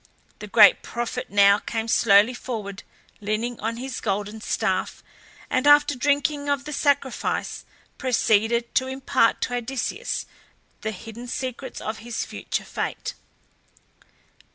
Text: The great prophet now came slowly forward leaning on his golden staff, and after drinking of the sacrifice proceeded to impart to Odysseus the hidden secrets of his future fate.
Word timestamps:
The 0.39 0.47
great 0.47 0.81
prophet 0.81 1.29
now 1.29 1.59
came 1.59 1.87
slowly 1.87 2.33
forward 2.33 2.81
leaning 3.19 3.59
on 3.59 3.77
his 3.77 4.01
golden 4.01 4.41
staff, 4.41 5.03
and 5.47 5.67
after 5.67 5.93
drinking 5.93 6.49
of 6.49 6.65
the 6.65 6.73
sacrifice 6.73 7.65
proceeded 7.99 8.73
to 8.73 8.87
impart 8.87 9.41
to 9.41 9.53
Odysseus 9.53 10.25
the 10.81 10.89
hidden 10.89 11.27
secrets 11.27 11.79
of 11.79 11.99
his 11.99 12.25
future 12.25 12.65
fate. 12.65 13.13